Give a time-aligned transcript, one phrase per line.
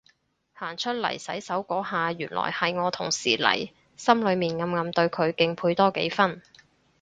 [0.55, 6.41] 行出嚟洗手嗰下原來係我同事嚟，心裏面暗暗對佢敬佩多幾分